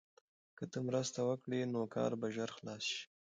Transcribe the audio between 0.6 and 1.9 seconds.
ته مرسته وکړې نو